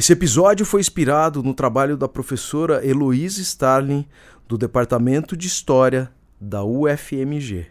[0.00, 4.06] Esse episódio foi inspirado no trabalho da professora Heloise Starling,
[4.48, 7.66] do Departamento de História da UFMG.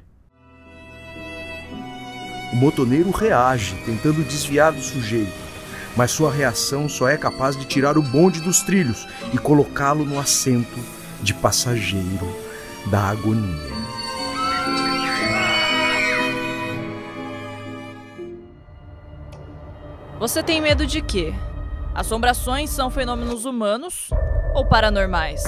[2.53, 5.33] O motoneiro reage, tentando desviar do sujeito,
[5.97, 10.19] mas sua reação só é capaz de tirar o bonde dos trilhos e colocá-lo no
[10.19, 10.79] assento
[11.23, 12.31] de passageiro
[12.91, 13.73] da agonia.
[20.19, 21.33] Você tem medo de quê?
[21.99, 24.09] Assombrações são fenômenos humanos
[24.55, 25.43] ou paranormais?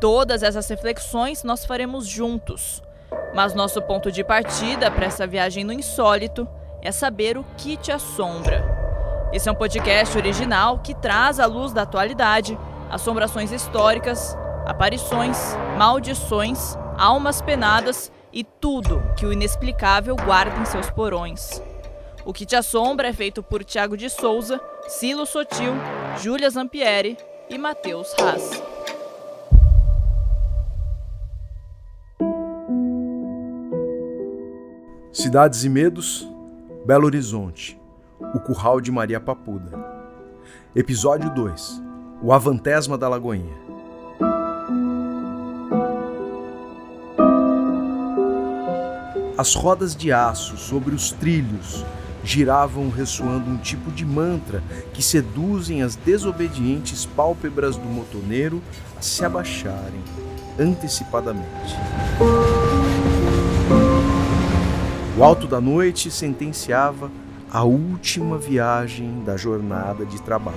[0.00, 2.80] Todas essas reflexões nós faremos juntos.
[3.34, 6.46] Mas nosso ponto de partida para essa viagem no insólito
[6.80, 8.64] é saber o que te assombra.
[9.32, 12.56] Esse é um podcast original que traz à luz da atualidade
[12.88, 15.36] assombrações históricas, aparições,
[15.76, 21.60] maldições, almas penadas e tudo que o inexplicável guarda em seus porões.
[22.26, 25.72] O que te assombra é feito por Tiago de Souza Silo Sotil,
[26.20, 27.16] Júlia Zampieri
[27.48, 28.50] e Matheus Haas.
[35.12, 36.28] Cidades e Medos,
[36.84, 37.80] Belo Horizonte,
[38.34, 39.78] O Curral de Maria Papuda.
[40.74, 41.80] Episódio 2
[42.24, 43.54] O Avantesma da Lagoinha.
[49.38, 51.84] As rodas de aço sobre os trilhos
[52.26, 54.60] giravam ressoando um tipo de mantra
[54.92, 58.60] que seduzem as desobedientes pálpebras do motoneiro
[58.98, 60.02] a se abaixarem
[60.58, 61.76] antecipadamente.
[65.16, 67.10] O alto da noite sentenciava
[67.48, 70.56] a última viagem da jornada de trabalho.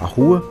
[0.00, 0.44] A rua,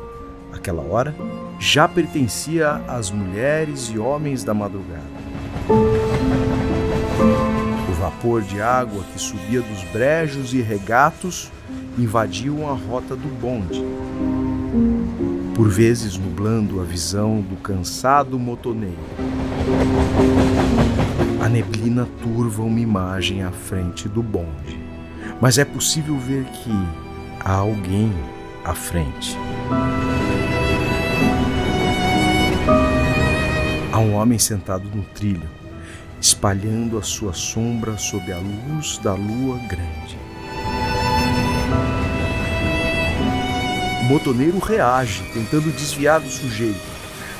[0.53, 1.13] aquela hora,
[1.59, 5.34] já pertencia às mulheres e homens da madrugada
[8.25, 11.51] vapor de água que subia dos brejos e regatos
[11.95, 13.83] invadiam a rota do bonde,
[15.53, 18.97] por vezes nublando a visão do cansado motoneiro.
[21.39, 24.79] A neblina turva uma imagem à frente do bonde,
[25.39, 26.71] mas é possível ver que
[27.39, 28.11] há alguém
[28.63, 29.37] à frente.
[33.93, 35.47] Há um homem sentado no trilho,
[36.25, 40.17] espalhando a sua sombra sob a luz da lua grande.
[44.01, 46.81] O motoneiro reage, tentando desviar do sujeito,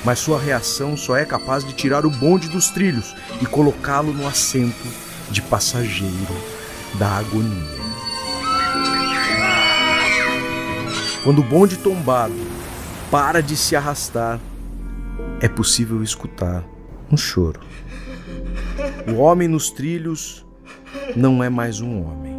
[0.04, 4.28] mas sua reação só é capaz de tirar o bonde dos trilhos e colocá-lo no
[4.28, 4.88] assento
[5.32, 6.36] de passageiro
[7.00, 7.82] da agonia.
[11.24, 12.36] Quando o bonde tombado
[13.10, 14.40] para de se arrastar,
[15.42, 16.64] é possível escutar
[17.12, 17.60] um choro.
[19.08, 20.44] O homem nos trilhos
[21.16, 22.34] não é mais um homem.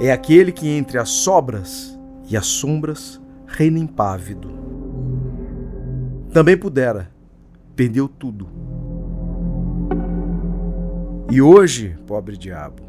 [0.00, 4.48] É aquele que entre as sobras e as sombras reina impávido.
[6.32, 7.10] Também pudera,
[7.74, 8.48] perdeu tudo.
[11.28, 12.84] E hoje, pobre diabo,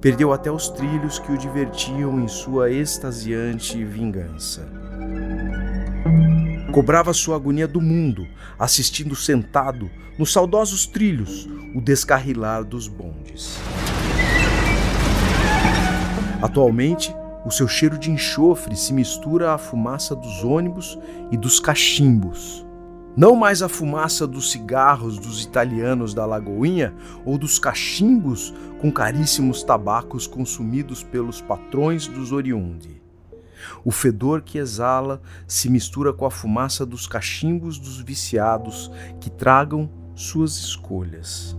[0.00, 4.66] perdeu até os trilhos que o divertiam em sua extasiante vingança
[6.72, 8.26] cobrava sua agonia do mundo,
[8.58, 13.58] assistindo sentado nos saudosos trilhos o descarrilar dos bondes.
[16.42, 20.98] Atualmente, o seu cheiro de enxofre se mistura à fumaça dos ônibus
[21.30, 22.66] e dos cachimbos.
[23.16, 26.92] Não mais a fumaça dos cigarros dos italianos da Lagoinha
[27.24, 33.05] ou dos cachimbos com caríssimos tabacos consumidos pelos patrões dos oriundi.
[33.84, 38.90] O fedor que exala se mistura com a fumaça dos cachimbos dos viciados
[39.20, 41.56] que tragam suas escolhas.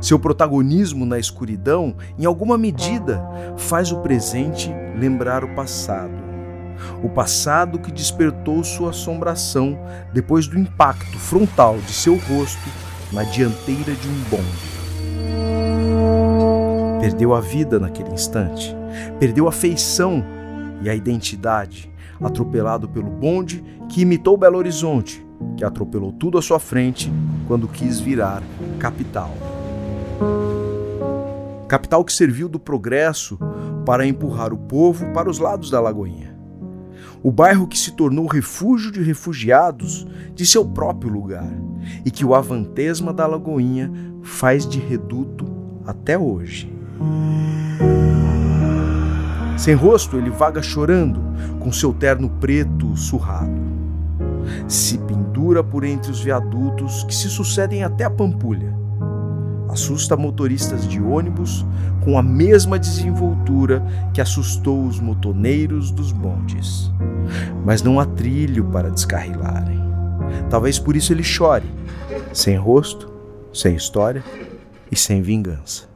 [0.00, 3.22] Seu protagonismo na escuridão, em alguma medida,
[3.56, 4.68] faz o presente
[4.98, 6.20] lembrar o passado.
[7.04, 9.78] O passado que despertou sua assombração
[10.12, 12.68] depois do impacto frontal de seu rosto
[13.12, 14.72] na dianteira de um bonde.
[17.00, 18.81] Perdeu a vida naquele instante
[19.18, 20.24] Perdeu a feição
[20.82, 21.90] e a identidade,
[22.20, 25.24] atropelado pelo bonde que imitou Belo Horizonte,
[25.56, 27.12] que atropelou tudo à sua frente
[27.46, 28.42] quando quis virar
[28.78, 29.30] capital.
[31.68, 33.38] Capital que serviu do progresso
[33.86, 36.32] para empurrar o povo para os lados da Lagoinha.
[37.22, 41.50] O bairro que se tornou refúgio de refugiados de seu próprio lugar
[42.04, 43.92] e que o Avantesma da Lagoinha
[44.22, 45.46] faz de reduto
[45.86, 46.70] até hoje.
[49.56, 51.20] Sem rosto, ele vaga chorando,
[51.60, 53.60] com seu terno preto surrado.
[54.66, 58.72] Se pendura por entre os viadutos que se sucedem até a Pampulha.
[59.68, 61.64] assusta motoristas de ônibus
[62.04, 63.82] com a mesma desenvoltura
[64.12, 66.92] que assustou os motoneiros dos bondes.
[67.64, 69.80] Mas não há trilho para descarrilarem.
[70.50, 71.66] Talvez por isso ele chore,
[72.34, 73.10] sem rosto,
[73.52, 74.22] sem história
[74.90, 75.88] e sem vingança.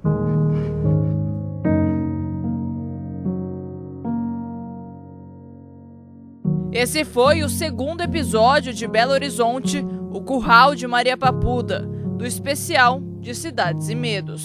[6.78, 9.82] Esse foi o segundo episódio de Belo Horizonte,
[10.12, 11.80] o Curral de Maria Papuda,
[12.18, 14.44] do especial de Cidades e Medos.